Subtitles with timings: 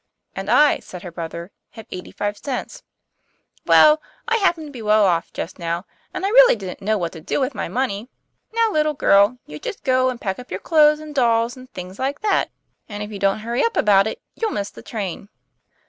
[0.35, 2.81] "And I," said her brother, "have eighty five cents."
[3.67, 7.11] 'Well, I happen to be well off just now, and I really didn't know what
[7.11, 8.09] to do with my money.
[8.51, 11.99] Now, little girl, you just go and pack up your clothes and dolls and things
[11.99, 12.49] like that;
[12.89, 15.29] and if you don't hurry up about it you'll miss the train."